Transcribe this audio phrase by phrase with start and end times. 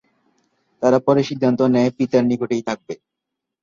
[0.81, 2.93] তারা পরে সিদ্ধান্ত নেয় পিতার নিকটেই থাকবে।